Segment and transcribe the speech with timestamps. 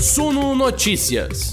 [0.00, 1.50] Suno Notícias.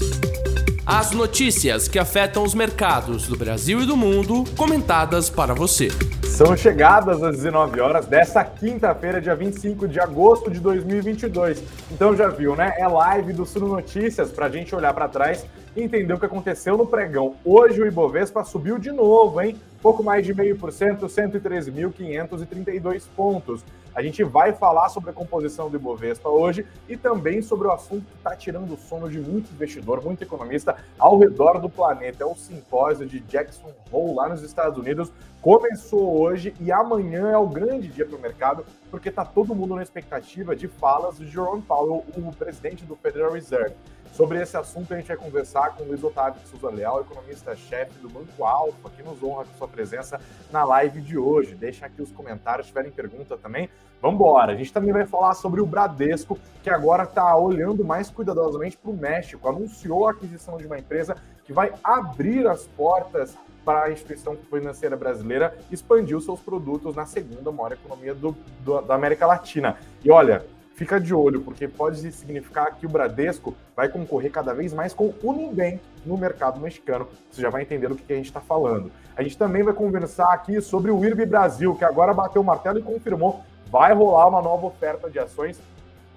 [0.86, 5.88] As notícias que afetam os mercados do Brasil e do mundo, comentadas para você.
[6.22, 11.60] São chegadas às 19 horas dessa quinta-feira, dia 25 de agosto de 2022.
[11.90, 12.72] Então já viu, né?
[12.78, 15.44] É live do Suno Notícias para a gente olhar para trás
[15.74, 17.34] e entender o que aconteceu no pregão.
[17.44, 19.56] Hoje o Ibovespa subiu de novo, hein?
[19.82, 23.64] Pouco mais de meio por cento, 113.532 pontos.
[23.96, 28.04] A gente vai falar sobre a composição do Ibovespa hoje e também sobre o assunto
[28.04, 32.22] que está tirando o sono de muito investidor, muito economista ao redor do planeta.
[32.22, 35.10] É o simpósio de Jackson Hole lá nos Estados Unidos.
[35.40, 39.74] Começou hoje e amanhã é o grande dia para o mercado, porque está todo mundo
[39.74, 43.76] na expectativa de falas de Jerome Powell, o presidente do Federal Reserve.
[44.16, 47.98] Sobre esse assunto, a gente vai conversar com o Luiz Otávio de Souza Leal, economista-chefe
[47.98, 50.18] do Banco Alfa, que nos honra com sua presença
[50.50, 51.54] na live de hoje.
[51.54, 53.68] Deixa aqui os comentários, se tiverem pergunta também.
[54.00, 54.52] Vamos embora.
[54.54, 58.90] A gente também vai falar sobre o Bradesco, que agora está olhando mais cuidadosamente para
[58.90, 59.46] o México.
[59.46, 64.96] Anunciou a aquisição de uma empresa que vai abrir as portas para a instituição financeira
[64.96, 69.76] brasileira expandir os seus produtos na segunda maior economia do, do, da América Latina.
[70.02, 74.72] E olha, fica de olho, porque pode significar que o Bradesco vai concorrer cada vez
[74.72, 77.08] mais com o Nubank no mercado mexicano.
[77.30, 78.92] Você já vai entender do que a gente está falando.
[79.16, 82.78] A gente também vai conversar aqui sobre o IRB Brasil, que agora bateu o martelo
[82.78, 85.60] e confirmou vai rolar uma nova oferta de ações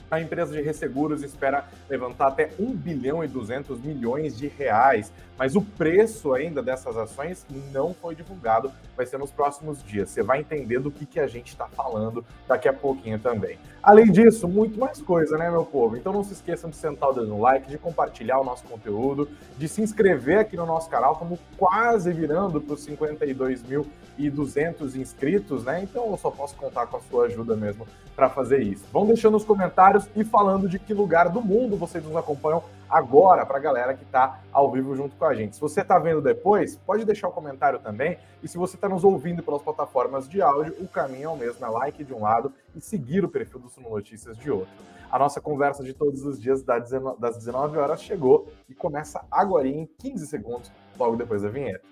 [0.10, 5.56] a empresa de resseguros espera levantar até 1 bilhão e 200 milhões de reais, mas
[5.56, 10.10] o preço ainda dessas ações não foi divulgado, vai ser nos próximos dias.
[10.10, 13.58] Você vai entender do que, que a gente está falando daqui a pouquinho também.
[13.82, 15.96] Além disso, muito mais coisa, né, meu povo?
[15.96, 19.30] Então não se esqueçam de sentar o dedo no like, de compartilhar o nosso conteúdo,
[19.58, 21.14] de se inscrever aqui no nosso canal.
[21.14, 25.82] Estamos quase virando para os 52.200 inscritos, né?
[25.84, 27.88] Então eu só posso contar com a sua ajuda mesmo
[28.20, 28.84] para fazer isso.
[28.92, 33.46] Vão deixando nos comentários e falando de que lugar do mundo vocês nos acompanham agora
[33.46, 35.56] para a galera que está ao vivo junto com a gente.
[35.56, 38.18] Se você está vendo depois, pode deixar um comentário também.
[38.44, 41.66] E se você está nos ouvindo pelas plataformas de áudio, o caminho é o mesmo,
[41.66, 44.74] é like de um lado e seguir o perfil do Suno Notícias de outro.
[45.10, 49.90] A nossa conversa de todos os dias das 19 horas chegou e começa agora em
[49.98, 51.88] 15 segundos, logo depois da vinheta.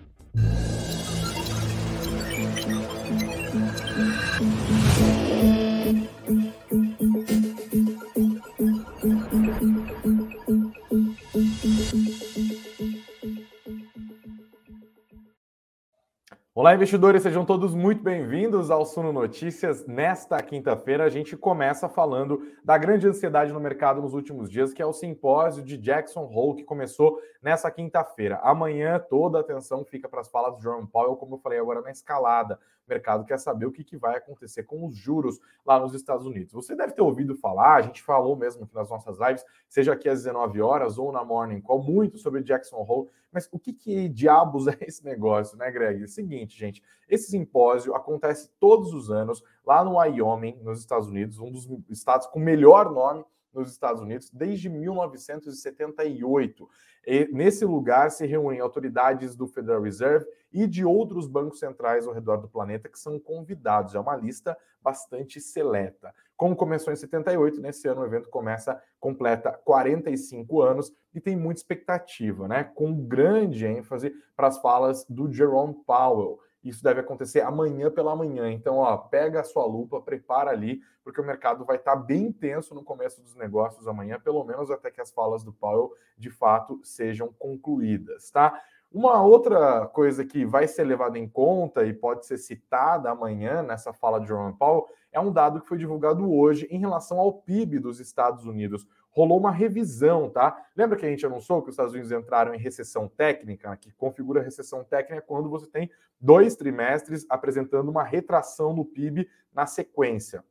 [16.68, 19.86] Olá, investidores, sejam todos muito bem-vindos ao Suno Notícias.
[19.86, 24.82] Nesta quinta-feira, a gente começa falando da grande ansiedade no mercado nos últimos dias, que
[24.82, 28.38] é o simpósio de Jackson Hole, que começou nessa quinta-feira.
[28.42, 31.80] Amanhã, toda a atenção fica para as falas de Jerome Powell, como eu falei agora
[31.80, 32.60] na escalada.
[32.88, 36.52] Mercado quer saber o que, que vai acontecer com os juros lá nos Estados Unidos.
[36.52, 40.08] Você deve ter ouvido falar, a gente falou mesmo aqui nas nossas lives, seja aqui
[40.08, 43.08] às 19 horas ou na Morning Call, muito sobre Jackson Hole.
[43.30, 46.00] Mas o que, que diabos é esse negócio, né, Greg?
[46.00, 51.08] É o seguinte, gente, esse simpósio acontece todos os anos lá no Wyoming, nos Estados
[51.08, 53.24] Unidos, um dos estados com melhor nome
[53.58, 56.68] nos Estados Unidos desde 1978.
[57.06, 62.12] E nesse lugar se reúnem autoridades do Federal Reserve e de outros bancos centrais ao
[62.12, 63.94] redor do planeta que são convidados.
[63.94, 66.14] É uma lista bastante seleta.
[66.36, 71.60] Como começou em 78, nesse ano o evento começa, completa 45 anos e tem muita
[71.60, 72.62] expectativa, né?
[72.62, 76.38] Com grande ênfase para as falas do Jerome Powell.
[76.68, 78.50] Isso deve acontecer amanhã pela manhã.
[78.50, 82.24] Então, ó, pega a sua lupa, prepara ali, porque o mercado vai estar tá bem
[82.24, 86.30] intenso no começo dos negócios amanhã, pelo menos até que as falas do Powell de
[86.30, 88.60] fato sejam concluídas, tá?
[88.90, 93.92] Uma outra coisa que vai ser levada em conta e pode ser citada amanhã nessa
[93.92, 97.78] fala de Jerome Powell é um dado que foi divulgado hoje em relação ao PIB
[97.78, 98.86] dos Estados Unidos
[99.18, 100.56] rolou uma revisão, tá?
[100.76, 104.40] Lembra que a gente anunciou que os Estados Unidos entraram em recessão técnica, que configura
[104.40, 105.90] recessão técnica quando você tem
[106.20, 110.44] dois trimestres apresentando uma retração no PIB na sequência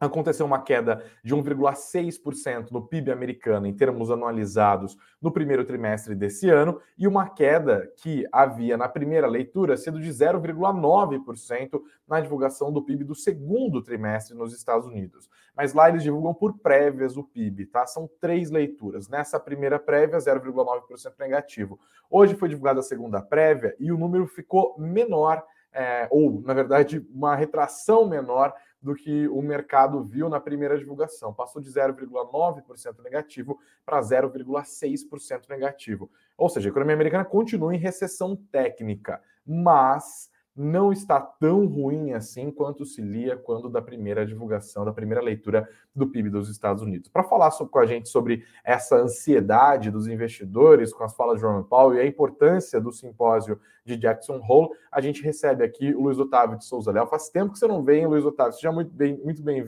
[0.00, 6.48] aconteceu uma queda de 1,6% no PIB americano em termos anualizados no primeiro trimestre desse
[6.48, 12.82] ano e uma queda que havia na primeira leitura sido de 0,9% na divulgação do
[12.82, 15.28] PIB do segundo trimestre nos Estados Unidos.
[15.54, 17.86] Mas lá eles divulgam por prévias o PIB, tá?
[17.86, 19.08] São três leituras.
[19.08, 21.78] Nessa primeira prévia, 0,9% negativo.
[22.10, 27.06] Hoje foi divulgada a segunda prévia e o número ficou menor, é, ou, na verdade,
[27.12, 28.52] uma retração menor
[28.82, 31.34] do que o mercado viu na primeira divulgação.
[31.34, 36.10] Passou de 0,9% negativo para 0,6% negativo.
[36.36, 42.50] Ou seja, a economia americana continua em recessão técnica, mas não está tão ruim assim
[42.50, 47.08] quanto se lia quando da primeira divulgação, da primeira leitura do PIB dos Estados Unidos.
[47.08, 51.64] Para falar com a gente sobre essa ansiedade dos investidores com as falas de Jerome
[51.64, 56.18] Powell e a importância do simpósio de Jackson Hole, a gente recebe aqui o Luiz
[56.18, 57.06] Otávio de Souza Léo.
[57.06, 58.52] Faz tempo que você não vem, Luiz Otávio.
[58.52, 59.62] Seja muito bem-vindo muito bem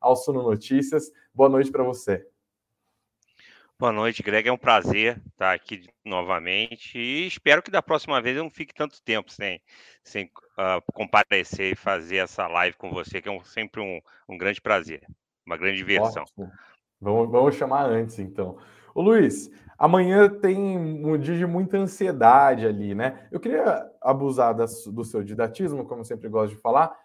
[0.00, 1.10] ao Suno Notícias.
[1.34, 2.33] Boa noite para você.
[3.84, 4.48] Boa noite, Greg.
[4.48, 8.72] É um prazer estar aqui novamente e espero que da próxima vez eu não fique
[8.72, 9.60] tanto tempo sem,
[10.02, 14.38] sem uh, comparecer e fazer essa live com você, que é um, sempre um, um,
[14.38, 15.02] grande prazer,
[15.44, 16.24] uma grande diversão.
[16.98, 18.56] Vamos, vamos chamar antes, então.
[18.94, 23.28] Ô Luiz, amanhã tem um dia de muita ansiedade ali, né?
[23.30, 26.98] Eu queria abusar das, do seu didatismo, como sempre gosto de falar,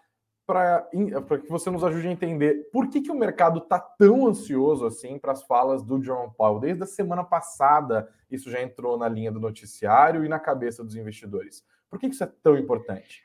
[0.50, 4.84] para que você nos ajude a entender por que, que o mercado está tão ansioso
[4.84, 6.58] assim para as falas do John Powell.
[6.60, 10.96] Desde a semana passada, isso já entrou na linha do noticiário e na cabeça dos
[10.96, 11.64] investidores.
[11.88, 13.24] Por que, que isso é tão importante?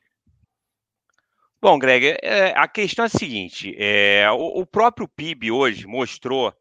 [1.61, 6.53] Bom, Greg, é, a questão é a seguinte: é, o, o, próprio PIB hoje mostrou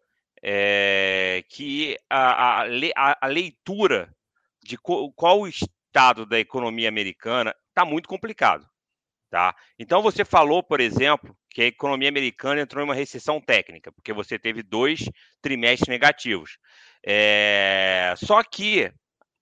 [0.42, 4.14] é, que a, a, a, leitura
[4.62, 8.66] de qual o estado da economia americana está muito complicado.
[9.34, 9.52] Tá?
[9.76, 14.12] Então você falou, por exemplo, que a economia americana entrou em uma recessão técnica, porque
[14.12, 15.10] você teve dois
[15.42, 16.56] trimestres negativos.
[17.04, 18.14] É...
[18.16, 18.92] Só que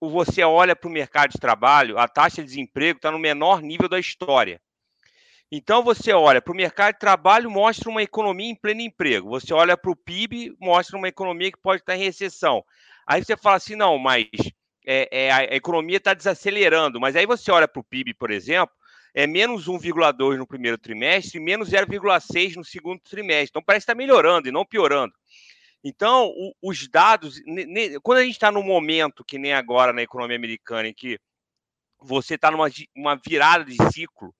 [0.00, 3.86] você olha para o mercado de trabalho, a taxa de desemprego está no menor nível
[3.86, 4.62] da história.
[5.52, 9.28] Então você olha para o mercado de trabalho, mostra uma economia em pleno emprego.
[9.28, 12.64] Você olha para o PIB, mostra uma economia que pode estar em recessão.
[13.06, 14.26] Aí você fala assim, não, mas
[14.86, 16.98] é, é, a economia está desacelerando.
[16.98, 18.74] Mas aí você olha para o PIB, por exemplo,
[19.14, 23.50] é menos 1,2 no primeiro trimestre e menos 0,6 no segundo trimestre.
[23.50, 25.12] Então parece estar melhorando e não piorando.
[25.84, 27.40] Então, o, os dados,
[28.02, 31.18] quando a gente está no momento, que nem agora na economia americana, em que
[32.00, 34.34] você está numa uma virada de ciclo,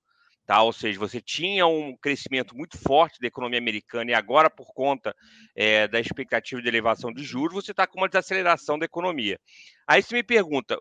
[0.45, 0.61] tá?
[0.61, 5.13] ou seja, você tinha um crescimento muito forte da economia americana e agora, por conta
[5.55, 9.39] é, da expectativa de elevação de juros, você está com uma desaceleração da economia.
[9.85, 10.79] Aí você me pergunta,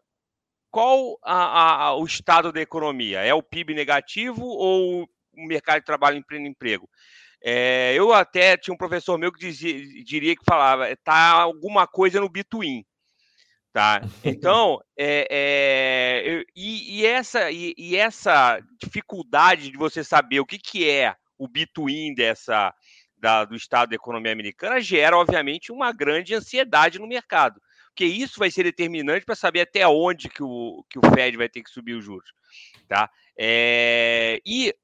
[0.73, 3.21] qual a, a, o estado da economia?
[3.21, 6.89] É o PIB negativo ou o mercado de trabalho em pleno emprego?
[7.45, 12.19] É, eu até tinha um professor meu que dizia, diria que falava, tá alguma coisa
[12.21, 12.85] no Bitwin.
[13.71, 14.01] Tá?
[14.25, 20.59] Então, é, é, e, e, essa, e, e, essa dificuldade de você saber o que,
[20.59, 22.73] que é o Bitwin dessa,
[23.19, 27.61] da, do estado da economia americana gera, obviamente, uma grande ansiedade no mercado
[27.93, 31.49] porque isso vai ser determinante para saber até onde que o, que o Fed vai
[31.49, 32.33] ter que subir os juros.
[32.89, 33.11] Tá?
[33.39, 34.75] É, e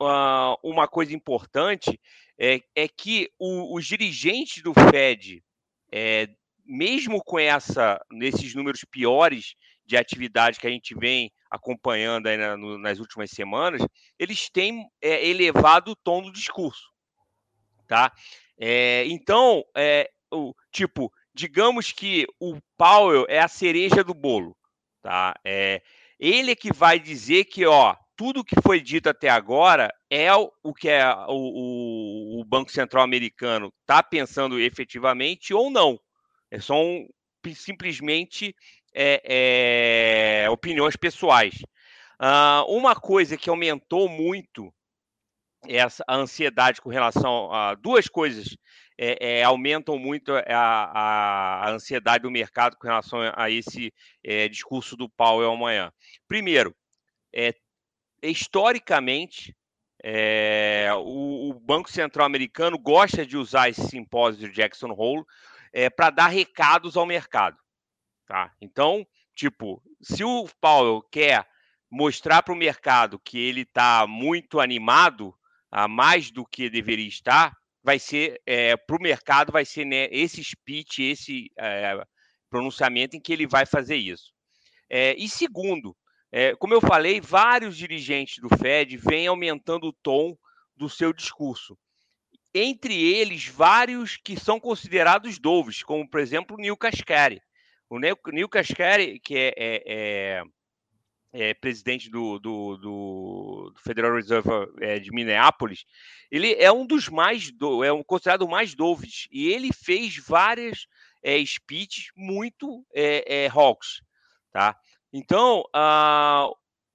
[0.00, 1.98] uh, uma coisa importante
[2.38, 5.42] é, é que o, os dirigentes do Fed,
[5.90, 6.28] é,
[6.64, 9.54] mesmo com essa, nesses números piores
[9.86, 13.82] de atividade que a gente vem acompanhando na, no, nas últimas semanas,
[14.18, 16.90] eles têm é, elevado o tom do discurso.
[17.88, 18.12] Tá?
[18.58, 24.56] É, então, é, o, tipo, digamos que o Powell é a cereja do bolo,
[25.02, 25.34] tá?
[25.44, 25.82] É,
[26.18, 30.74] ele é que vai dizer que, ó, tudo que foi dito até agora é o,
[30.74, 35.98] que é o, o, o, Banco Central americano está pensando efetivamente ou não.
[36.50, 37.08] É só um,
[37.54, 38.54] simplesmente
[38.94, 41.54] é, é, opiniões pessoais.
[42.20, 44.70] Uh, uma coisa que aumentou muito
[45.66, 48.56] essa a ansiedade com relação a duas coisas
[49.02, 54.46] é, é, aumentam muito a, a, a, ansiedade do mercado com relação a esse é,
[54.46, 55.90] discurso do Powell amanhã.
[56.28, 56.76] Primeiro,
[57.34, 57.54] é,
[58.22, 59.56] historicamente,
[60.04, 65.24] é, o, o, Banco Central americano gosta de usar esse simpósio de Jackson Hole
[65.72, 67.56] é, para dar recados ao mercado.
[68.26, 68.52] Tá?
[68.60, 71.48] Então, tipo, se o Powell quer
[71.90, 75.34] mostrar para o mercado que ele está muito animado,
[75.70, 80.08] a mais do que deveria estar, vai ser é, para o mercado vai ser né,
[80.10, 82.02] esse speech, esse é,
[82.48, 84.32] pronunciamento em que ele vai fazer isso.
[84.88, 85.96] É, e segundo,
[86.58, 90.36] como eu falei, vários dirigentes do Fed vêm aumentando o tom
[90.76, 91.76] do seu discurso.
[92.54, 97.40] Entre eles, vários que são considerados doves, como por exemplo o Neil Kashkari.
[97.88, 100.42] O Neil Kashkari, que é,
[101.32, 104.48] é presidente do, do, do, Federal Reserve
[104.80, 105.84] é, de Minneapolis,
[106.30, 110.86] ele é um dos mais, do, é um considerado mais doves, e ele fez várias
[111.22, 114.02] é, speeches muito é, é, hawks,
[114.52, 114.76] tá?
[115.12, 116.48] Então, a,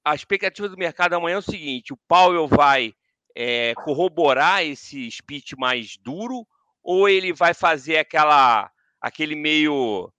[0.04, 2.94] a expectativa do mercado amanhã é o seguinte, o Powell vai
[3.36, 6.48] é, corroborar esse speech mais duro,
[6.84, 10.12] ou ele vai fazer aquela, aquele meio,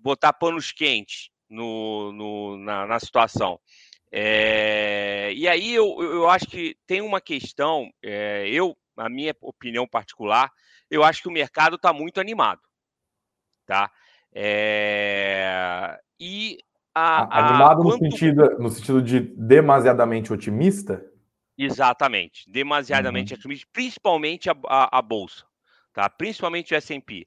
[0.00, 3.58] botar panos quentes, no, no na, na, situação.
[4.10, 9.86] É, e aí eu, eu acho que tem uma questão, é, eu, a minha opinião
[9.86, 10.50] particular,
[10.90, 12.60] eu acho que o mercado está muito animado.
[13.66, 13.90] Tá?
[14.32, 16.58] É, e
[16.94, 21.04] a, animado a, no, sentido, no sentido de demasiadamente otimista?
[21.58, 23.38] Exatamente, demasiadamente uhum.
[23.38, 25.44] otimista, principalmente a, a, a, bolsa,
[25.92, 26.08] tá?
[26.08, 27.26] Principalmente o S&P.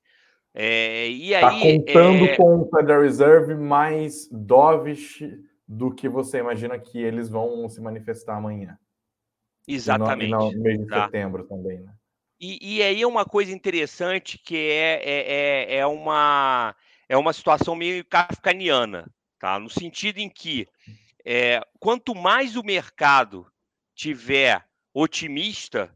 [0.61, 2.35] É, e tá aí, contando é...
[2.35, 5.23] com o Federal Reserve mais dovish
[5.65, 8.77] do que você imagina que eles vão se manifestar amanhã.
[9.65, 10.31] Exatamente.
[10.31, 11.05] No, no mês de tá?
[11.05, 11.93] setembro também, né?
[12.41, 16.75] E, e, aí é uma coisa interessante que é, é, é, é, uma,
[17.07, 19.57] é uma situação meio kafkaniana, tá?
[19.59, 20.67] No sentido em que
[21.25, 23.47] é, quanto mais o mercado
[23.95, 24.61] tiver
[24.93, 25.89] otimista,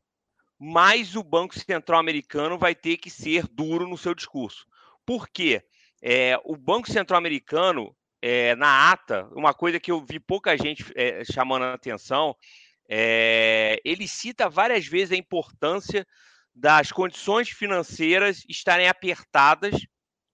[0.63, 4.65] mais o Banco Central americano vai ter que ser duro no seu discurso.
[5.05, 5.61] Por quê?
[6.01, 10.85] É, o Banco Central americano, é, na ata, uma coisa que eu vi pouca gente
[10.95, 12.33] é, chamando a atenção,
[12.87, 16.07] é, ele cita várias vezes a importância
[16.55, 19.75] das condições financeiras estarem apertadas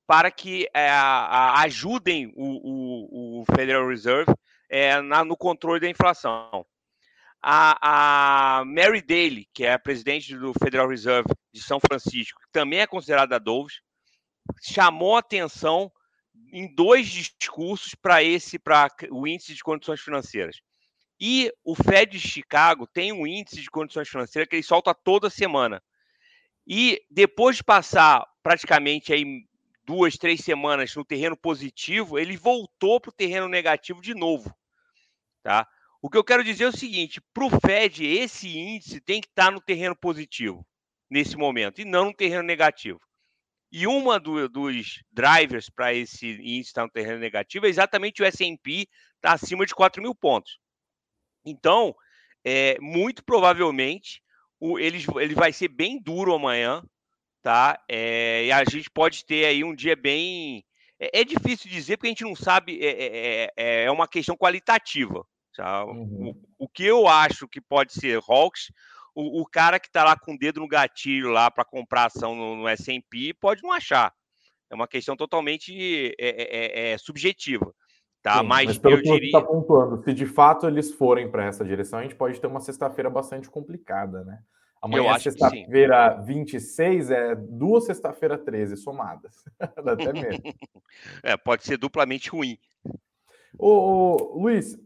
[0.05, 4.31] para que é, a, ajudem o, o, o, Federal Reserve
[4.69, 6.63] é, na, no controle da inflação.
[7.41, 12.51] A, a, Mary Daly, que é a presidente do Federal Reserve de São Francisco, que
[12.51, 13.81] também é considerada Doves,
[14.61, 15.91] chamou atenção
[16.51, 20.61] em dois discursos para esse, para o índice de condições financeiras.
[21.19, 25.29] E o Fed de Chicago tem um índice de condições financeiras que ele solta toda
[25.29, 25.83] semana.
[26.65, 29.43] E depois de passar praticamente aí
[29.85, 34.55] duas, três semanas no terreno positivo, ele voltou para o terreno negativo de novo.
[35.43, 35.67] Tá?
[36.01, 39.27] O que eu quero dizer é o seguinte: para o Fed, esse índice tem que
[39.27, 40.65] estar no terreno positivo
[41.09, 42.99] nesse momento e não no terreno negativo.
[43.71, 48.25] E uma do, dos drivers para esse índice estar no terreno negativo é exatamente o
[48.25, 48.89] S&P estar
[49.21, 50.57] tá acima de 4 mil pontos.
[51.45, 51.95] Então,
[52.43, 54.21] é, muito provavelmente,
[54.59, 56.83] o, ele, ele vai ser bem duro amanhã,
[57.41, 57.79] tá?
[57.87, 60.63] É, e a gente pode ter aí um dia bem.
[60.99, 64.35] É, é difícil dizer porque a gente não sabe, é, é, é, é uma questão
[64.35, 65.25] qualitativa.
[65.59, 65.83] Tá?
[65.83, 66.33] Uhum.
[66.57, 68.71] O, o, que eu acho que pode ser Hawks,
[69.13, 72.33] o, o cara que está lá com o dedo no gatilho lá para comprar ação
[72.33, 74.13] no, no S&P pode não achar.
[74.69, 77.75] É uma questão totalmente é, subjetiva.
[78.23, 79.19] Tá, Sim, mas, mas pelo que diria...
[79.19, 82.47] você está pontuando, se de fato eles forem para essa direção, a gente pode ter
[82.47, 84.39] uma sexta-feira bastante complicada, né?
[84.81, 89.43] Amanhã, sexta-feira 26, é duas sexta-feira 13 somadas.
[89.59, 90.41] Até mesmo.
[91.21, 92.57] é, pode ser duplamente ruim.
[93.57, 94.77] Ô, ô, Luiz,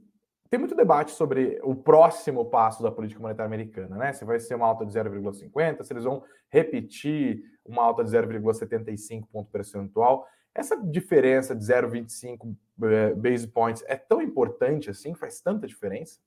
[0.53, 4.13] tem muito debate sobre o próximo passo da política monetária americana, né?
[4.13, 9.25] Se vai ser uma alta de 0,50, se eles vão repetir uma alta de 0,75
[9.31, 10.27] ponto percentual.
[10.53, 15.15] Essa diferença de 0,25 eh, base points é tão importante assim?
[15.15, 16.19] Faz tanta diferença?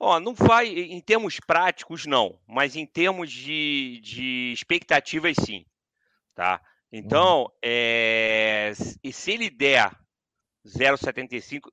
[0.00, 5.66] Ó, não vai, em termos práticos, não, mas em termos de, de expectativas, sim.
[6.34, 6.62] Tá?
[6.90, 7.48] Então, uhum.
[7.62, 8.72] é,
[9.04, 9.94] e se ele der
[10.66, 11.68] 0,75,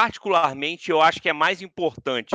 [0.00, 2.34] particularmente, eu acho que é mais importante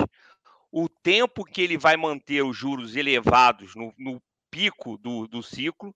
[0.72, 5.96] o tempo que ele vai manter os juros elevados no, no pico do, do ciclo,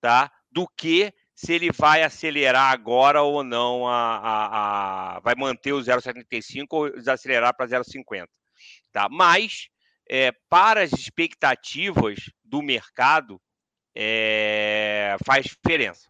[0.00, 0.28] tá?
[0.50, 5.78] do que se ele vai acelerar agora ou não, a, a, a vai manter o
[5.78, 8.26] 0,75 ou desacelerar para 0,50.
[8.90, 9.08] Tá?
[9.08, 9.68] Mas,
[10.10, 13.40] é, para as expectativas do mercado,
[13.94, 16.08] é, faz diferença.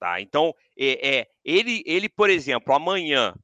[0.00, 0.22] Tá?
[0.22, 3.34] Então, é, é, ele, ele, por exemplo, amanhã,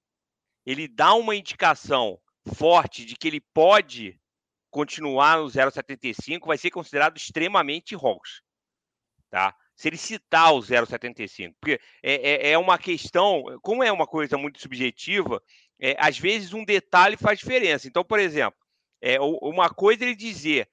[0.64, 2.18] ele dá uma indicação
[2.54, 4.18] forte de que ele pode
[4.70, 8.42] continuar no 0,75, vai ser considerado extremamente rogos.
[9.30, 9.54] Tá?
[9.76, 14.36] Se ele citar o 0,75, porque é, é, é, uma questão, como é uma coisa
[14.36, 15.42] muito subjetiva,
[15.80, 17.86] é, às vezes um detalhe faz diferença.
[17.86, 18.58] Então, por exemplo,
[19.00, 20.68] é, uma coisa é ele dizer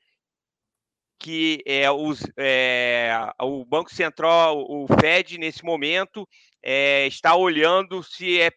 [1.19, 6.27] que é, os, é, o Banco Central, o Fed, nesse momento,
[6.63, 8.51] é, está olhando se é,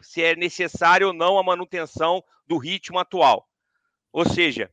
[0.00, 3.48] se é necessário ou não a manutenção do ritmo atual.
[4.12, 4.72] Ou seja,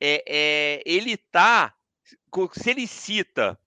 [0.00, 1.74] é, é, ele está.
[2.52, 3.58] Se ele cita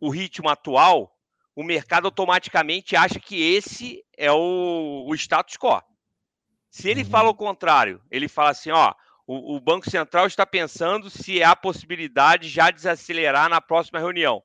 [0.00, 1.16] o ritmo atual,
[1.54, 5.80] o mercado automaticamente acha que esse é o, o status quo.
[6.70, 7.10] Se ele uhum.
[7.10, 8.94] fala o contrário, ele fala assim: ó,
[9.26, 14.42] o, o, Banco Central está pensando se há possibilidade já desacelerar na próxima reunião.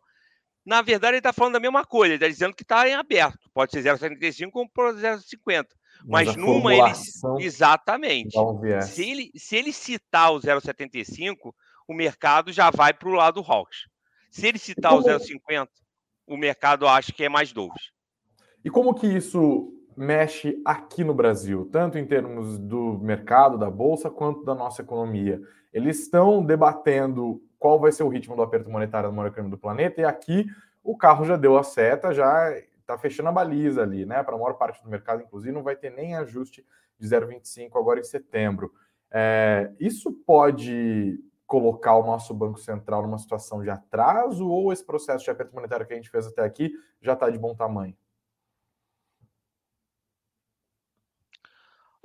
[0.67, 3.49] Na verdade, ele está falando a mesma coisa, ele está dizendo que está em aberto.
[3.53, 5.65] Pode ser 0,75 como 0,50.
[6.05, 6.91] Mas, Mas numa ele.
[7.39, 8.37] Exatamente.
[8.83, 11.53] Se, ele, se ele citar o 0,75,
[11.87, 13.87] o mercado já vai para o lado Hawks.
[14.29, 15.03] Se ele citar como...
[15.03, 15.69] o 0,50,
[16.27, 17.71] o mercado acha que é mais dois.
[18.61, 24.09] E como que isso mexe aqui no Brasil, tanto em termos do mercado, da bolsa,
[24.09, 25.41] quanto da nossa economia?
[25.71, 29.59] Eles estão debatendo qual vai ser o ritmo do aperto monetário no maior economia do
[29.59, 30.45] planeta, e aqui
[30.83, 34.23] o carro já deu a seta, já está fechando a baliza ali, né?
[34.23, 36.65] Para a maior parte do mercado, inclusive, não vai ter nem ajuste
[36.97, 38.71] de 0,25 agora em setembro.
[39.11, 45.23] É, isso pode colocar o nosso Banco Central numa situação de atraso ou esse processo
[45.23, 46.71] de aperto monetário que a gente fez até aqui
[47.01, 47.95] já está de bom tamanho?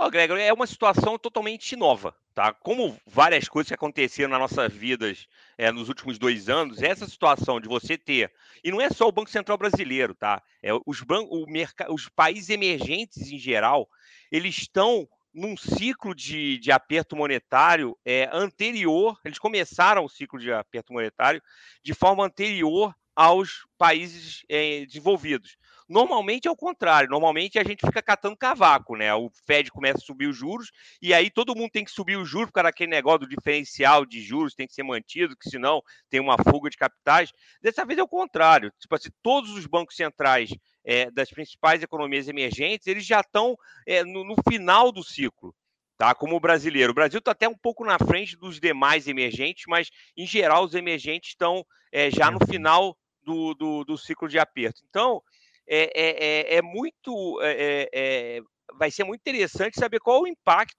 [0.03, 2.53] Ó, oh, Gregor, é uma situação totalmente nova, tá?
[2.53, 7.61] Como várias coisas que aconteceram nas nossas vidas é, nos últimos dois anos, essa situação
[7.61, 8.33] de você ter,
[8.65, 10.43] e não é só o Banco Central brasileiro, tá?
[10.61, 11.47] É, os, ban o
[11.91, 13.89] os países emergentes em geral,
[14.29, 20.53] eles estão num ciclo de, de aperto monetário é, anterior, eles começaram o ciclo de
[20.53, 21.41] aperto monetário
[21.81, 25.57] de forma anterior aos países é, desenvolvidos.
[25.89, 29.13] Normalmente é o contrário, normalmente a gente fica catando cavaco, né?
[29.15, 30.71] O Fed começa a subir os juros
[31.03, 34.23] e aí todo mundo tem que subir os juros para aquele negócio do diferencial de
[34.23, 37.31] juros tem que ser mantido, que senão tem uma fuga de capitais.
[37.61, 38.73] Dessa vez é o contrário.
[38.81, 40.51] Tipo assim, todos os bancos centrais
[40.85, 43.55] é, das principais economias emergentes, eles já estão
[43.87, 45.55] é, no, no final do ciclo
[45.99, 46.17] tá?
[46.17, 46.91] Como o brasileiro.
[46.91, 50.75] O Brasil está até um pouco na frente dos demais emergentes, mas em geral os
[50.75, 52.47] emergentes estão é, já no uhum.
[52.49, 54.83] final do, do, do, ciclo de aperto.
[54.89, 55.23] Então,
[55.67, 57.39] é, é, é, é muito.
[57.43, 58.41] É, é,
[58.75, 60.77] vai ser muito interessante saber qual o impacto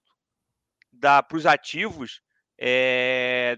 [1.00, 2.20] para os ativos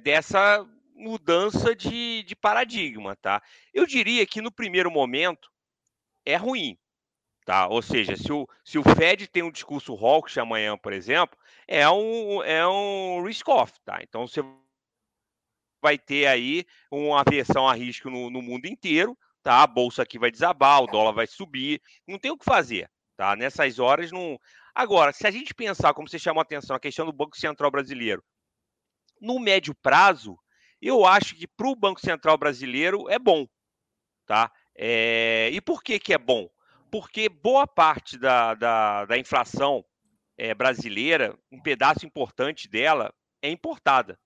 [0.03, 3.43] dessa mudança de, de paradigma, tá?
[3.73, 5.51] Eu diria que no primeiro momento
[6.25, 6.79] é ruim,
[7.45, 7.69] tá?
[7.69, 11.39] Ou seja, se o, se o Fed tem um discurso hawkish amanhã, por exemplo,
[11.69, 14.01] é um, é um risk-off, tá?
[14.03, 14.43] Então você
[15.81, 19.63] vai ter aí uma aversão a risco no, no mundo inteiro, tá?
[19.63, 23.37] A bolsa aqui vai desabar, o dólar vai subir, não tem o que fazer, tá?
[23.37, 24.39] Nessas horas não.
[24.75, 27.71] Agora, se a gente pensar, como você chamou a atenção, a questão do Banco Central
[27.71, 28.23] brasileiro,
[29.21, 30.39] no médio prazo,
[30.81, 33.47] eu acho que para o Banco Central brasileiro é bom,
[34.27, 34.51] tá?
[34.75, 35.51] É...
[35.53, 36.49] E por que, que é bom?
[36.91, 39.85] Porque boa parte da, da, da inflação
[40.37, 43.13] é, brasileira, um pedaço importante dela
[43.43, 44.19] é importada,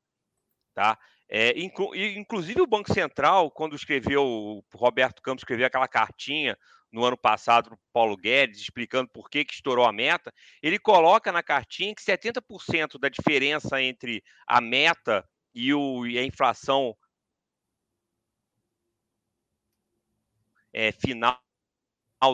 [0.74, 0.98] tá?
[1.32, 6.58] É, inclu inclusive o Banco Central, quando escreveu, o Roberto Campos escreveu aquela cartinha
[6.90, 11.30] no ano passado para Paulo Guedes, explicando por que, que estourou a meta, ele coloca
[11.30, 16.96] na cartinha que 70% da diferença entre a meta e, o, e a inflação
[20.72, 21.38] é, final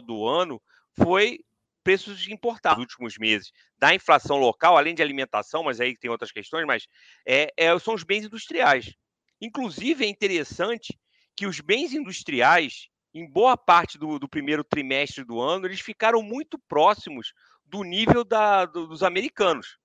[0.07, 0.61] do ano
[0.99, 1.41] foi
[1.85, 6.33] preços importados nos últimos meses da inflação local, além de alimentação, mas aí tem outras
[6.33, 6.87] questões, mas
[7.27, 8.95] é, é, são os bens industriais.
[9.41, 10.99] Inclusive, é interessante
[11.37, 16.23] que os bens industriais, em boa parte do, do primeiro trimestre do ano, eles ficaram
[16.23, 17.33] muito próximos
[17.65, 19.79] do nível da, do, dos americanos.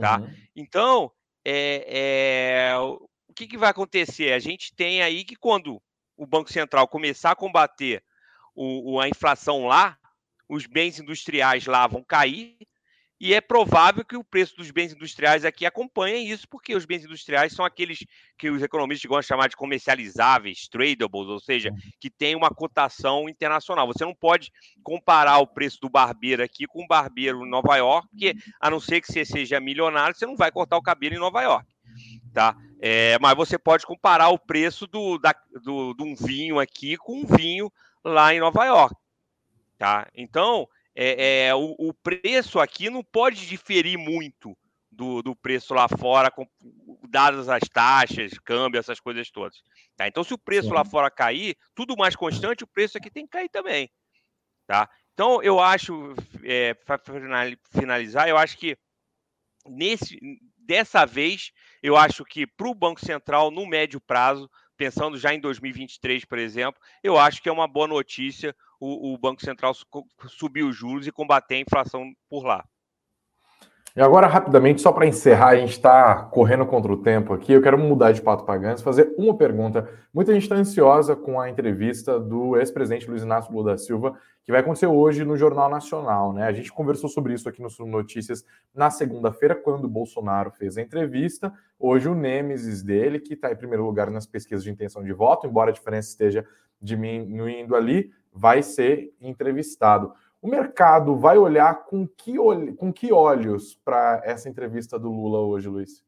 [0.00, 0.20] Tá?
[0.20, 0.34] Uhum.
[0.54, 1.12] Então,
[1.44, 4.32] é, é, o que, que vai acontecer?
[4.32, 5.82] A gente tem aí que quando
[6.16, 8.04] o Banco Central começar a combater
[8.54, 9.98] o, a inflação lá,
[10.48, 12.56] os bens industriais lá vão cair,
[13.20, 17.04] e é provável que o preço dos bens industriais aqui acompanhe isso, porque os bens
[17.04, 18.06] industriais são aqueles
[18.38, 21.76] que os economistas gostam de chamar de comercializáveis, tradables, ou seja, uhum.
[22.00, 23.86] que tem uma cotação internacional.
[23.86, 24.50] Você não pode
[24.82, 28.80] comparar o preço do barbeiro aqui com o barbeiro em Nova York, porque a não
[28.80, 31.68] ser que você seja milionário, você não vai cortar o cabelo em Nova York.
[32.32, 32.56] Tá?
[32.80, 37.20] É, mas você pode comparar o preço do, da, do, de um vinho aqui com
[37.20, 37.70] um vinho
[38.02, 38.94] lá em Nova York.
[39.76, 40.08] Tá?
[40.14, 44.56] Então, é, é o, o, preço aqui não pode diferir muito
[44.90, 46.46] do, do preço lá fora, com,
[47.08, 49.62] dadas as taxas, câmbio, essas coisas todas.
[49.96, 50.06] Tá?
[50.06, 50.74] Então, se o preço Sim.
[50.74, 53.90] lá fora cair, tudo mais constante, o preço aqui tem que cair também.
[54.66, 54.88] Tá?
[55.14, 57.00] Então, eu acho, é, para
[57.72, 58.76] finalizar, eu acho que
[59.66, 60.18] nesse,
[60.56, 65.40] dessa vez, eu acho que para o Banco Central, no médio prazo, pensando já em
[65.40, 69.74] 2023, por exemplo, eu acho que é uma boa notícia o, o Banco Central
[70.26, 72.64] subir os juros e combater a inflação por lá.
[73.94, 77.52] E agora, rapidamente, só para encerrar, a gente está correndo contra o tempo aqui.
[77.52, 79.88] Eu quero mudar de pato pagantes, fazer uma pergunta.
[80.14, 84.16] Muita gente está ansiosa com a entrevista do ex-presidente Luiz Inácio Lula da Silva,
[84.50, 86.32] que vai acontecer hoje no Jornal Nacional.
[86.32, 86.42] Né?
[86.42, 90.76] A gente conversou sobre isso aqui no Sul Notícias na segunda-feira, quando o Bolsonaro fez
[90.76, 91.52] a entrevista.
[91.78, 95.46] Hoje, o Nêmesis dele, que está em primeiro lugar nas pesquisas de intenção de voto,
[95.46, 96.44] embora a diferença esteja
[96.82, 100.12] diminuindo ali, vai ser entrevistado.
[100.42, 102.34] O mercado vai olhar com que,
[102.76, 106.04] com que olhos para essa entrevista do Lula hoje, Luiz?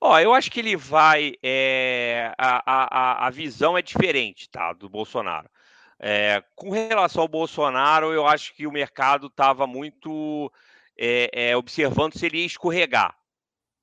[0.00, 1.34] Ó, oh, eu acho que ele vai.
[1.42, 2.32] É...
[2.38, 4.72] A, a, a visão é diferente, tá?
[4.72, 5.50] Do Bolsonaro.
[6.00, 10.52] É, com relação ao Bolsonaro, eu acho que o mercado estava muito
[10.98, 13.16] é, é, observando se ele ia escorregar,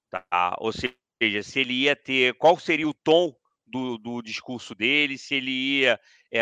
[0.10, 0.56] tá?
[0.60, 5.36] Ou seja, se ele ia ter, qual seria o tom do, do discurso dele, se
[5.36, 6.00] ele ia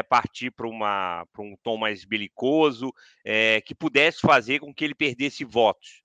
[0.09, 2.91] partir para um tom mais belicoso,
[3.65, 6.01] que pudesse fazer com que ele perdesse votos,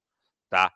[0.50, 0.70] tá?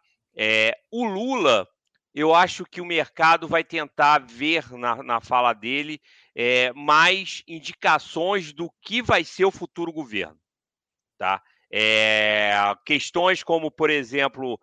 [0.90, 1.68] O Lula,
[2.14, 6.00] eu acho que o mercado vai tentar ver na, na fala dele
[6.40, 10.38] é, mais indicações do que vai ser o futuro governo.
[11.18, 11.42] Tá?
[11.68, 12.52] É,
[12.86, 14.56] questões como, por exemplo,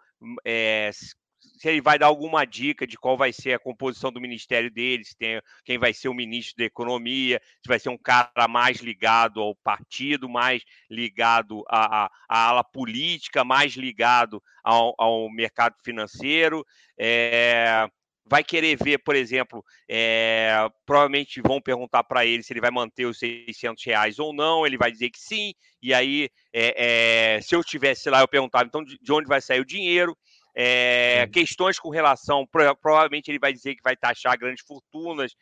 [0.45, 4.71] é, se ele vai dar alguma dica de qual vai ser a composição do ministério
[4.71, 8.47] dele, se tem, quem vai ser o ministro da Economia, se vai ser um cara
[8.47, 15.29] mais ligado ao partido, mais ligado à, à, à ala política, mais ligado ao, ao
[15.29, 16.65] mercado financeiro.
[16.97, 17.85] É,
[18.25, 23.05] vai querer ver, por exemplo, é, provavelmente vão perguntar para ele se ele vai manter
[23.05, 27.55] os 600 reais ou não, ele vai dizer que sim, e aí, é, é, se
[27.55, 30.17] eu estivesse lá, eu perguntava, então, de onde vai sair o dinheiro?
[30.57, 32.47] É, questões com relação,
[32.81, 35.35] provavelmente ele vai dizer que vai taxar grandes fortunas,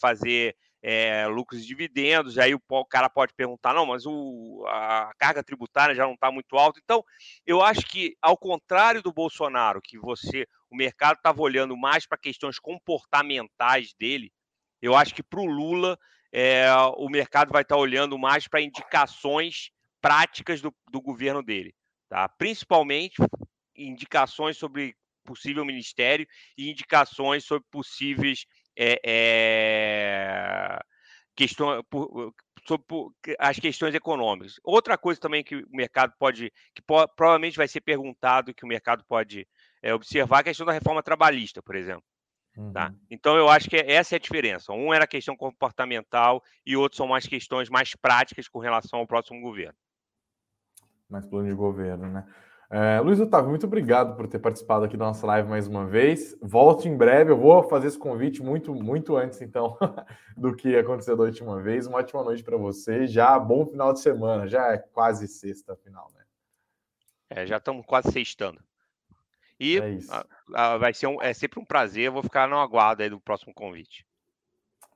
[0.00, 0.56] fazer
[1.30, 5.94] lucros e dividendos, aí o, o, cara pode perguntar, não, mas o, a carga tributária
[5.94, 6.80] já não está muito alta.
[6.82, 7.04] Então,
[7.44, 12.18] eu acho que, ao contrário do Bolsonaro, que você, o mercado estava olhando mais para
[12.18, 14.32] questões comportamentais dele,
[14.80, 15.98] eu acho que para o Lula,
[16.32, 21.74] é, o mercado vai estar tá olhando mais para indicações práticas do, do governo dele.
[22.08, 22.28] Tá?
[22.28, 23.16] Principalmente
[23.74, 26.26] indicações sobre possível ministério
[26.56, 30.78] e indicações sobre possíveis é, é,
[31.34, 32.32] questão, por,
[32.66, 32.86] sobre
[33.38, 34.60] as questões econômicas.
[34.62, 38.68] Outra coisa também que o mercado pode, que po provavelmente vai ser perguntado, que o
[38.68, 39.46] mercado pode
[39.86, 42.02] é, observar, a questão da reforma trabalhista, por exemplo.
[42.56, 42.60] Tá?
[42.60, 42.72] Uhum.
[42.72, 42.94] Tá?
[43.08, 44.72] Então, eu acho que essa é a diferença.
[44.72, 49.06] Um era a questão comportamental e outros são mais questões mais práticas com relação ao
[49.06, 49.78] próximo governo.
[51.08, 52.26] Mais plano de governo, né?
[52.68, 56.36] É, Luiz Otávio, muito obrigado por ter participado aqui da nossa live mais uma vez.
[56.42, 59.78] Volte em breve, eu vou fazer esse convite muito, muito antes, então,
[60.36, 61.86] do que aconteceu da última vez.
[61.86, 63.06] Uma ótima noite para você.
[63.06, 66.24] Já bom final de semana, já é quase sexta final, né?
[67.30, 68.60] É, já estamos quase sextando.
[69.58, 69.98] E é
[70.54, 73.10] a, a, vai ser um, é sempre um prazer, eu vou ficar no aguardo aí
[73.10, 74.06] do próximo convite.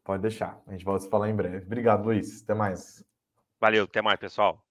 [0.04, 1.64] Pode deixar, a gente volta a se falar em breve.
[1.66, 2.42] Obrigado, Luiz.
[2.42, 3.04] Até mais.
[3.60, 4.62] Valeu, até mais, pessoal.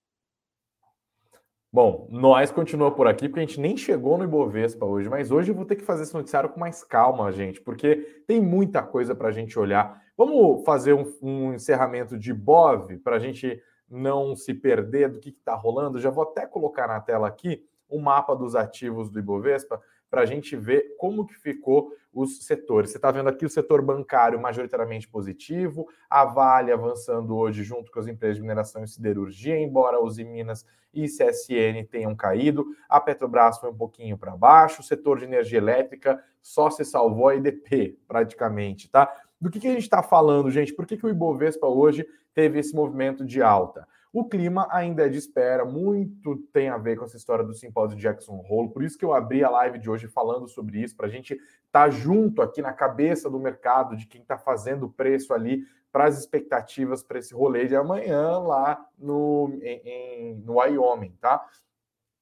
[1.71, 5.52] Bom, nós continua por aqui, porque a gente nem chegou no Ibovespa hoje, mas hoje
[5.52, 9.13] eu vou ter que fazer esse noticiário com mais calma, gente, porque tem muita coisa
[9.13, 10.02] para a gente olhar.
[10.17, 15.30] Vamos fazer um, um encerramento de BOV para a gente não se perder do que
[15.30, 15.99] está rolando.
[15.99, 20.25] Já vou até colocar na tela aqui o mapa dos ativos do Ibovespa para a
[20.25, 22.89] gente ver como que ficou os setores.
[22.89, 27.99] Você está vendo aqui o setor bancário majoritariamente positivo, a Vale avançando hoje junto com
[27.99, 33.60] as empresas de mineração e siderurgia, embora os Minas e CSN tenham caído, a Petrobras
[33.60, 37.99] foi um pouquinho para baixo, o setor de energia elétrica só se salvou a EDP,
[38.08, 39.13] praticamente, tá?
[39.39, 40.73] Do que, que a gente está falando, gente?
[40.73, 43.88] Por que, que o Ibovespa hoje teve esse movimento de alta?
[44.11, 47.97] O clima ainda é de espera, muito tem a ver com essa história do simpósio
[47.97, 51.05] Jackson Hole, por isso que eu abri a live de hoje falando sobre isso, para
[51.05, 54.91] a gente estar tá junto aqui na cabeça do mercado, de quem está fazendo o
[54.91, 60.57] preço ali para as expectativas para esse rolê de amanhã lá no, em, em, no
[60.57, 61.45] Wyoming, tá?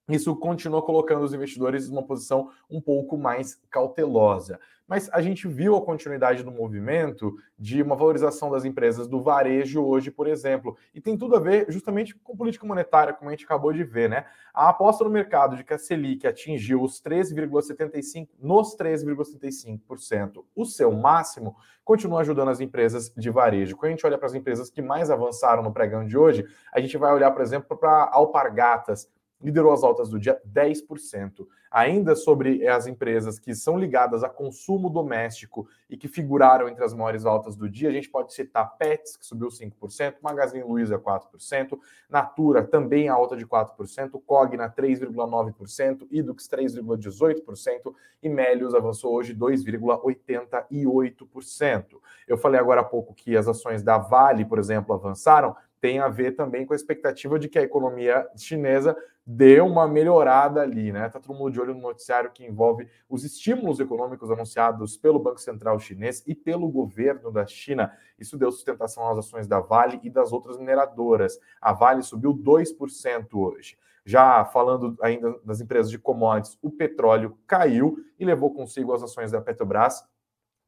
[0.09, 5.75] Isso continua colocando os investidores numa posição um pouco mais cautelosa mas a gente viu
[5.75, 11.01] a continuidade do movimento de uma valorização das empresas do varejo hoje, por exemplo, e
[11.01, 14.25] tem tudo a ver justamente com política monetária, como a gente acabou de ver, né?
[14.53, 20.91] A aposta no mercado de que a Selic atingiu os 13,75 nos 13,75%, o seu
[20.93, 23.75] máximo, continua ajudando as empresas de varejo.
[23.75, 26.79] Quando a gente olha para as empresas que mais avançaram no pregão de hoje, a
[26.79, 29.09] gente vai olhar, por exemplo, para Alpargatas,
[29.41, 31.47] liderou as altas do dia 10%.
[31.69, 36.93] Ainda sobre as empresas que são ligadas a consumo doméstico e que figuraram entre as
[36.93, 41.77] maiores altas do dia, a gente pode citar Pets, que subiu 5%, Magazine Luiza 4%,
[42.09, 51.85] Natura também alta de 4%, Cogna 3,9%, Idux 3,18% e Melius avançou hoje 2,88%.
[52.27, 56.07] Eu falei agora há pouco que as ações da Vale, por exemplo, avançaram, tem a
[56.07, 58.97] ver também com a expectativa de que a economia chinesa
[59.29, 61.09] dê uma melhorada ali, né?
[61.09, 65.41] Tá todo mundo de olho no noticiário que envolve os estímulos econômicos anunciados pelo Banco
[65.41, 67.91] Central chinês e pelo governo da China.
[68.17, 71.37] Isso deu sustentação às ações da Vale e das outras mineradoras.
[71.59, 73.77] A Vale subiu 2% hoje.
[74.05, 79.31] Já falando ainda das empresas de commodities, o petróleo caiu e levou consigo as ações
[79.31, 80.07] da Petrobras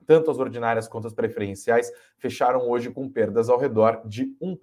[0.09, 4.57] tanto as ordinárias quanto as preferenciais fecharam hoje com perdas ao redor de 1%.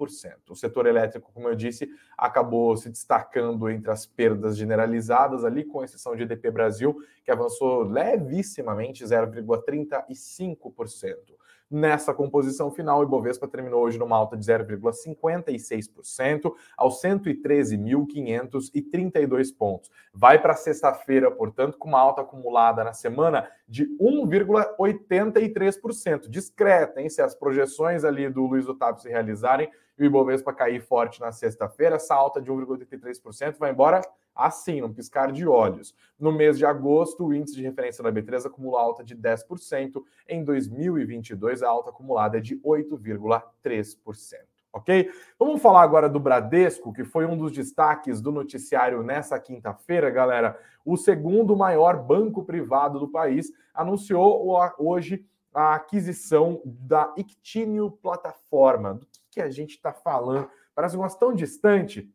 [0.50, 5.84] O setor elétrico, como eu disse, acabou se destacando entre as perdas generalizadas ali, com
[5.84, 11.35] exceção de EDP Brasil, que avançou levissimamente 0,35%.
[11.68, 19.90] Nessa composição final, o Ibovespa terminou hoje numa alta de 0,56% aos 113.532 pontos.
[20.14, 26.28] Vai para sexta-feira, portanto, com uma alta acumulada na semana de 1,83%.
[26.28, 27.08] Discreta, hein?
[27.08, 31.32] Se as projeções ali do Luiz Otávio se realizarem e o Ibovespa cair forte na
[31.32, 34.02] sexta-feira, essa alta de 1,83% vai embora
[34.36, 35.94] assim, num piscar de olhos.
[36.18, 40.02] No mês de agosto, o índice de referência da B3 acumula alta de 10%.
[40.28, 44.36] Em 2022, a alta acumulada é de 8,3%.
[44.72, 45.10] Ok?
[45.38, 50.60] Vamos falar agora do Bradesco, que foi um dos destaques do noticiário nessa quinta-feira, galera.
[50.84, 54.46] O segundo maior banco privado do país anunciou
[54.78, 58.92] hoje a aquisição da Ictínio Plataforma.
[58.92, 60.50] Do que, que a gente está falando?
[60.74, 62.12] Parece um negócio tão distante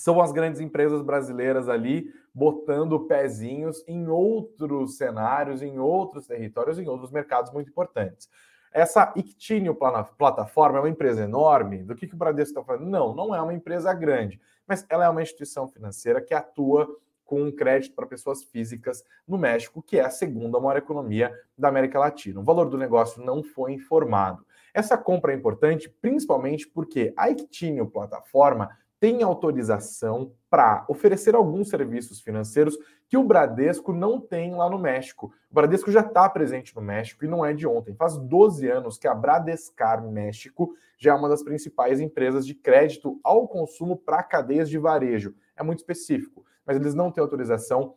[0.00, 6.88] são as grandes empresas brasileiras ali botando pezinhos em outros cenários, em outros territórios, em
[6.88, 8.26] outros mercados muito importantes.
[8.72, 9.76] Essa Ictínio
[10.16, 11.82] Plataforma é uma empresa enorme?
[11.82, 12.88] Do que, que o Bradesco está falando?
[12.88, 16.88] Não, não é uma empresa grande, mas ela é uma instituição financeira que atua
[17.22, 21.98] com crédito para pessoas físicas no México, que é a segunda maior economia da América
[21.98, 22.40] Latina.
[22.40, 24.46] O valor do negócio não foi informado.
[24.72, 32.20] Essa compra é importante principalmente porque a Ictínio Plataforma tem autorização para oferecer alguns serviços
[32.20, 32.76] financeiros
[33.08, 35.32] que o Bradesco não tem lá no México.
[35.50, 37.94] O Bradesco já está presente no México e não é de ontem.
[37.94, 43.18] Faz 12 anos que a Bradescar México já é uma das principais empresas de crédito
[43.24, 45.34] ao consumo para cadeias de varejo.
[45.56, 47.94] É muito específico, mas eles não têm autorização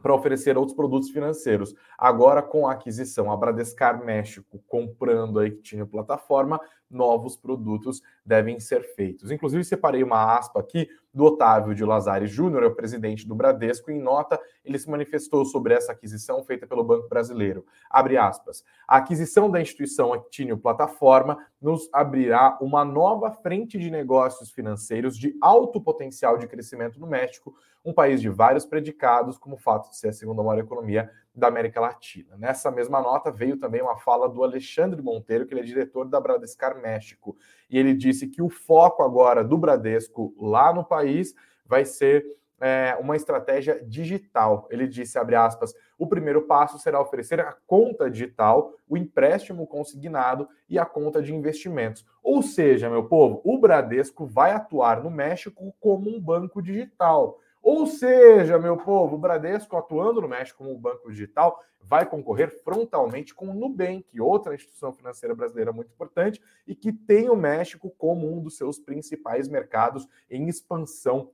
[0.00, 1.74] para oferecer outros produtos financeiros.
[1.98, 8.82] Agora, com a aquisição, a Bradescar México comprando a Ictínio Plataforma, novos produtos devem ser
[8.94, 9.30] feitos.
[9.30, 13.90] Inclusive, separei uma aspa aqui do Otávio de Lazari Júnior, é o presidente do Bradesco,
[13.90, 17.64] em nota, ele se manifestou sobre essa aquisição feita pelo Banco Brasileiro.
[17.90, 18.64] Abre aspas.
[18.86, 25.36] A aquisição da instituição Actínio Plataforma nos abrirá uma nova frente de negócios financeiros de
[25.40, 29.96] alto potencial de crescimento no México, um país de vários predicados, como o fato de
[29.96, 32.36] ser a segunda maior economia da América Latina.
[32.36, 36.20] Nessa mesma nota veio também uma fala do Alexandre Monteiro, que ele é diretor da
[36.20, 37.36] Bradescar México,
[37.68, 42.24] e ele disse que o foco agora do Bradesco lá no país vai ser
[42.60, 44.68] é, uma estratégia digital.
[44.70, 50.48] Ele disse, abre aspas, o primeiro passo será oferecer a conta digital, o empréstimo consignado
[50.68, 52.04] e a conta de investimentos.
[52.22, 57.38] Ou seja, meu povo, o Bradesco vai atuar no México como um banco digital.
[57.62, 62.50] Ou seja, meu povo, o Bradesco, atuando no México como um banco digital, vai concorrer
[62.62, 67.90] frontalmente com o Nubank, outra instituição financeira brasileira muito importante e que tem o México
[67.98, 71.30] como um dos seus principais mercados em expansão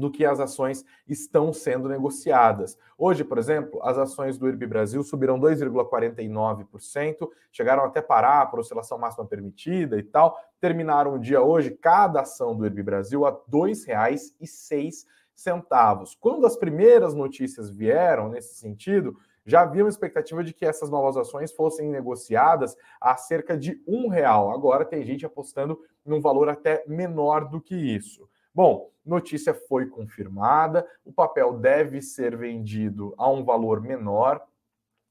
[0.00, 2.78] do que as ações estão sendo negociadas.
[2.96, 8.98] Hoje, por exemplo, as ações do IRB Brasil subiram 2,49%, chegaram até parar por oscilação
[8.98, 10.38] máxima permitida e tal.
[10.60, 15.06] Terminaram o dia hoje, cada ação do IRB Brasil a R$ 2,06.
[16.18, 21.16] Quando as primeiras notícias vieram nesse sentido, já havia uma expectativa de que essas novas
[21.16, 24.50] ações fossem negociadas a cerca de um real.
[24.50, 28.28] Agora tem gente apostando num valor até menor do que isso.
[28.56, 34.40] Bom, notícia foi confirmada, o papel deve ser vendido a um valor menor.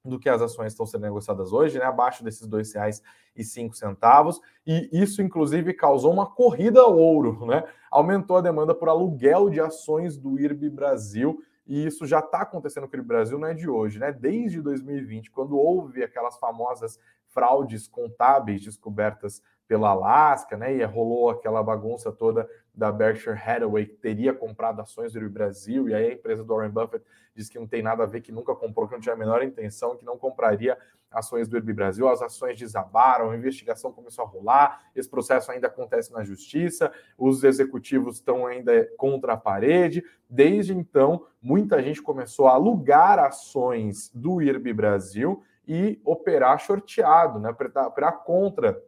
[0.03, 4.39] do que as ações estão sendo negociadas hoje, né, abaixo desses R$ 2,05.
[4.65, 7.63] E isso, inclusive, causou uma corrida ao ouro, né?
[7.89, 11.41] Aumentou a demanda por aluguel de ações do IRB Brasil.
[11.65, 14.11] E isso já está acontecendo com o IRB Brasil, não é de hoje, né?
[14.11, 20.75] Desde 2020, quando houve aquelas famosas fraudes contábeis descobertas pela Alaska, né?
[20.75, 25.93] E rolou aquela bagunça toda da Berkshire Hathaway que teria comprado ações do Brasil, e
[25.93, 28.55] aí a empresa do Warren Buffett diz que não tem nada a ver, que nunca
[28.55, 30.77] comprou, que não tinha a menor intenção, que não compraria
[31.11, 32.07] ações do Brasil.
[32.07, 37.43] As ações desabaram, a investigação começou a rolar, esse processo ainda acontece na justiça, os
[37.43, 40.03] executivos estão ainda contra a parede.
[40.29, 47.49] Desde então, muita gente começou a alugar ações do IRB Brasil e operar shorteado, né?
[47.49, 48.81] operar contra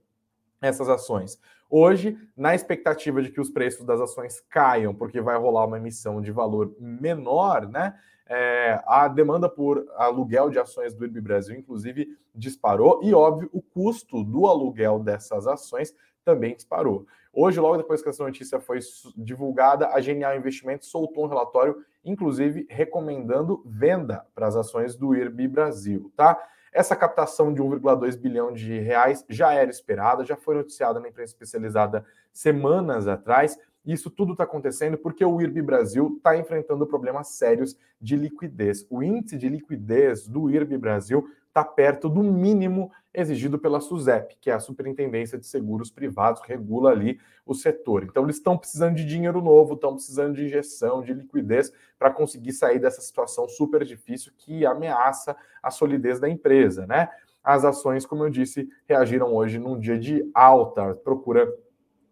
[0.61, 1.39] essas ações.
[1.69, 6.21] Hoje, na expectativa de que os preços das ações caiam, porque vai rolar uma emissão
[6.21, 7.93] de valor menor, né?
[8.29, 13.61] É, a demanda por aluguel de ações do IRB Brasil, inclusive, disparou, e óbvio, o
[13.61, 15.93] custo do aluguel dessas ações
[16.25, 17.05] também disparou.
[17.31, 18.79] Hoje, logo depois que essa notícia foi
[19.15, 25.47] divulgada, a Genial Investimentos soltou um relatório, inclusive recomendando venda para as ações do IRB
[25.47, 26.37] Brasil, tá?
[26.77, 31.33] Essa captação de 1,2 bilhão de reais já era esperada, já foi noticiada na imprensa
[31.33, 33.57] especializada semanas atrás.
[33.83, 38.85] Isso tudo está acontecendo porque o IRB Brasil está enfrentando problemas sérios de liquidez.
[38.91, 44.51] O índice de liquidez do IRB Brasil está perto do mínimo exigido pela SUSEP, que
[44.51, 48.03] é a Superintendência de Seguros Privados, regula ali o setor.
[48.03, 52.53] Então, eles estão precisando de dinheiro novo, estão precisando de injeção, de liquidez, para conseguir
[52.53, 57.09] sair dessa situação super difícil que ameaça a solidez da empresa, né?
[57.43, 61.51] As ações, como eu disse, reagiram hoje num dia de alta, procura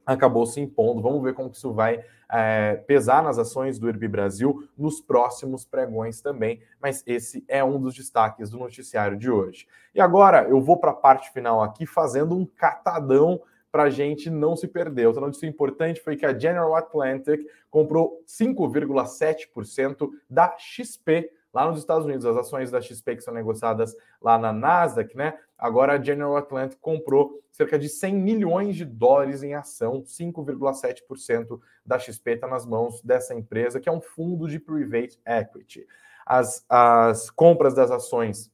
[0.06, 1.02] acabou se impondo.
[1.02, 6.22] Vamos ver como isso vai é, pesar nas ações do IRB Brasil nos próximos pregões
[6.22, 9.68] também, mas esse é um dos destaques do noticiário de hoje.
[9.94, 13.42] E agora eu vou para a parte final aqui fazendo um catadão
[13.72, 15.08] para a gente não se perder.
[15.08, 22.06] Outra notícia importante foi que a General Atlantic comprou 5,7% da XP lá nos Estados
[22.06, 22.26] Unidos.
[22.26, 25.40] As ações da XP que são negociadas lá na Nasdaq, né?
[25.58, 31.98] Agora a General Atlantic comprou cerca de 100 milhões de dólares em ação, 5,7% da
[31.98, 35.88] XP está nas mãos dessa empresa, que é um fundo de private equity.
[36.26, 38.52] As, as compras das ações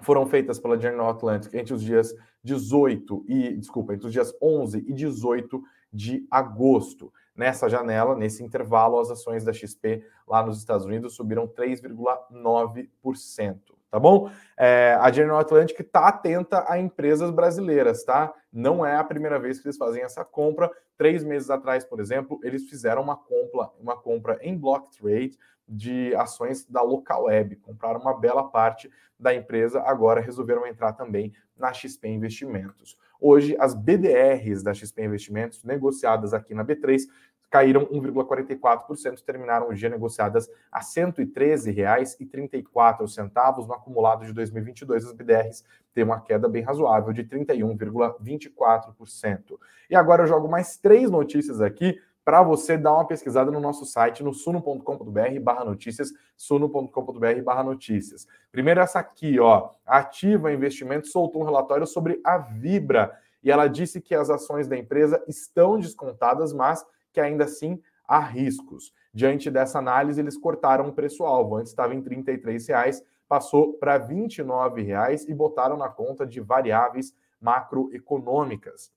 [0.00, 4.78] foram feitas pela General Atlantic entre os dias 18 e, desculpa, entre os dias 11
[4.88, 7.12] e 18 de agosto.
[7.34, 13.58] Nessa janela, nesse intervalo, as ações da XP lá nos Estados Unidos subiram 3,9%.
[13.90, 14.30] Tá bom?
[14.56, 18.32] É, a General Atlantic está atenta a empresas brasileiras, tá?
[18.50, 20.70] Não é a primeira vez que eles fazem essa compra.
[20.96, 26.14] Três meses atrás, por exemplo, eles fizeram uma compra, uma compra em block trade de
[26.14, 31.72] ações da local web, compraram uma bela parte da empresa, agora resolveram entrar também na
[31.72, 32.96] XP Investimentos.
[33.24, 37.02] Hoje, as BDRs da XP Investimentos, negociadas aqui na B3,
[37.48, 45.04] caíram 1,44%, terminaram o dia negociadas a R$ 113,34 no acumulado de 2022.
[45.04, 49.56] As BDRs têm uma queda bem razoável de 31,24%.
[49.88, 53.84] E agora eu jogo mais três notícias aqui para você dar uma pesquisada no nosso
[53.84, 58.26] site, no suno.com.br barra notícias, suno.com.br barra notícias.
[58.50, 64.00] Primeiro essa aqui, ó, Ativa Investimentos soltou um relatório sobre a Vibra e ela disse
[64.00, 68.94] que as ações da empresa estão descontadas, mas que ainda assim há riscos.
[69.12, 71.56] Diante dessa análise, eles cortaram o preço-alvo.
[71.56, 77.14] Antes estava em R$ 33,00, passou para R$ 29,00 e botaram na conta de variáveis
[77.40, 78.92] macroeconômicas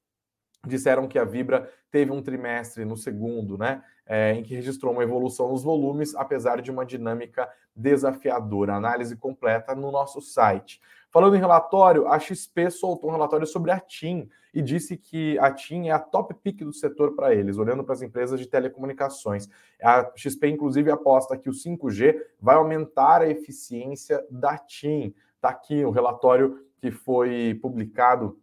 [0.68, 5.04] disseram que a Vibra teve um trimestre no segundo, né, é, em que registrou uma
[5.04, 8.76] evolução nos volumes, apesar de uma dinâmica desafiadora.
[8.76, 10.82] Análise completa no nosso site.
[11.16, 15.50] Falando em relatório, a XP soltou um relatório sobre a TIM e disse que a
[15.50, 19.50] TIM é a top pick do setor para eles, olhando para as empresas de telecomunicações.
[19.82, 25.14] A XP, inclusive, aposta que o 5G vai aumentar a eficiência da TIM.
[25.36, 28.38] Está aqui o relatório que foi publicado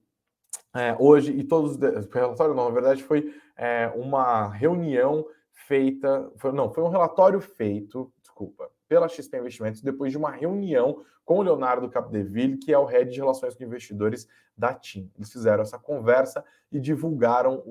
[0.75, 1.77] é, hoje, e todos.
[1.77, 6.31] O relatório, não, na verdade, foi é, uma reunião feita.
[6.37, 11.39] Foi, não, foi um relatório feito, desculpa, pela XP Investimentos, depois de uma reunião com
[11.39, 15.11] o Leonardo Capdeville, que é o head de relações com investidores da TIM.
[15.17, 17.63] Eles fizeram essa conversa e divulgaram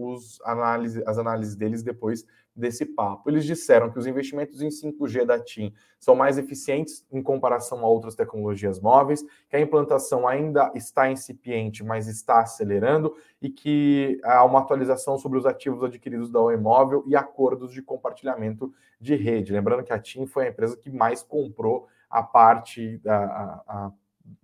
[0.43, 2.26] análise, as análises deles depois
[2.56, 3.30] desse papo.
[3.30, 7.88] Eles disseram que os investimentos em 5G da TIM são mais eficientes em comparação a
[7.88, 14.43] outras tecnologias móveis, que a implantação ainda está incipiente, mas está acelerando e que há
[14.43, 19.54] uma atualização sobre os ativos adquiridos da Oi Móvel e acordos de compartilhamento de rede.
[19.54, 23.91] Lembrando que a TIM foi a empresa que mais comprou a parte da, a, a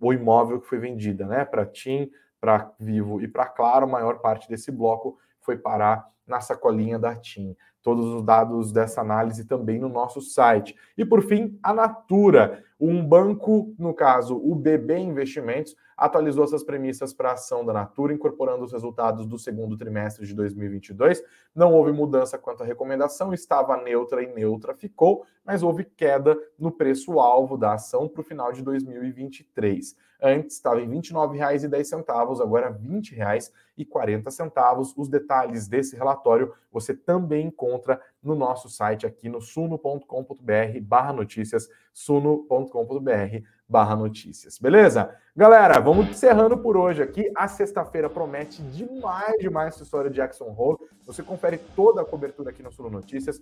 [0.00, 1.44] o imóvel que foi vendida, né?
[1.44, 2.10] Para TIM,
[2.40, 7.14] para Vivo e para Claro, a maior parte desse bloco foi parar na sacolinha da
[7.16, 7.56] TIM.
[7.82, 10.76] Todos os dados dessa análise também no nosso site.
[10.96, 17.12] E por fim, a Natura, um banco, no caso o BB Investimentos, atualizou essas premissas
[17.12, 21.22] para a ação da Natura, incorporando os resultados do segundo trimestre de 2022.
[21.54, 26.70] Não houve mudança quanto à recomendação, estava neutra e neutra ficou, mas houve queda no
[26.70, 29.96] preço-alvo da ação para o final de 2023.
[30.20, 34.94] Antes estava em R$ 29,10, agora R$ 20,40.
[34.96, 41.68] Os detalhes desse relatório você também encontra no nosso site aqui no suno.com.br barra notícias,
[41.92, 44.58] suno.com.br barra notícias.
[44.58, 45.14] Beleza?
[45.36, 47.30] Galera, vamos encerrando por hoje aqui.
[47.36, 50.78] A sexta-feira promete demais, demais essa história de Jackson Hole.
[51.06, 53.40] Você confere toda a cobertura aqui no Suno Notícias.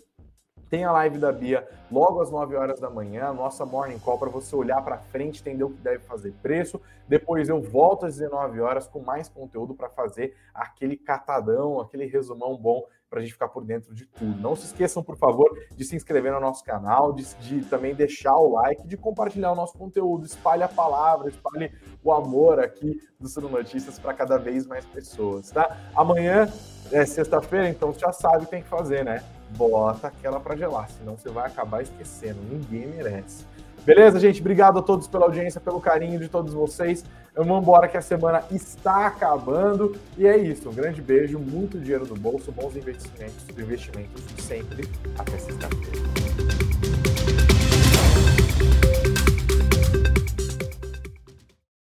[0.69, 4.29] Tem a live da Bia logo às 9 horas da manhã, nossa morning call para
[4.29, 6.81] você olhar para frente, entender o que deve fazer preço.
[7.09, 12.57] Depois eu volto às 19 horas com mais conteúdo para fazer aquele catadão, aquele resumão
[12.57, 14.41] bom para a gente ficar por dentro de tudo.
[14.41, 18.35] Não se esqueçam, por favor, de se inscrever no nosso canal, de, de também deixar
[18.35, 23.29] o like, de compartilhar o nosso conteúdo, espalhe a palavra, espalhe o amor aqui do
[23.29, 25.77] Suno Notícias para cada vez mais pessoas, tá?
[25.95, 26.53] Amanhã
[26.91, 29.23] é sexta-feira, então já sabe o que tem que fazer, né?
[29.51, 32.39] Bota aquela para gelar, senão você vai acabar esquecendo.
[32.51, 33.45] Ninguém merece.
[33.85, 34.41] Beleza, gente?
[34.41, 37.05] Obrigado a todos pela audiência, pelo carinho de todos vocês.
[37.37, 39.95] Vamos embora que a semana está acabando.
[40.19, 40.71] E é isso.
[40.71, 44.89] Um grande beijo, muito dinheiro no bolso, bons investimentos, investimentos sempre.
[45.17, 45.69] Até sexta